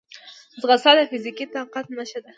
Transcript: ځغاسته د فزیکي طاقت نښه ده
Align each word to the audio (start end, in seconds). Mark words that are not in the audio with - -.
ځغاسته 0.61 0.91
د 0.97 0.99
فزیکي 1.11 1.45
طاقت 1.53 1.85
نښه 1.97 2.19
ده 2.23 2.29